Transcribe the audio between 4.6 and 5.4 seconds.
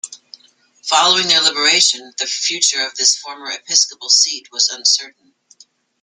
uncertain.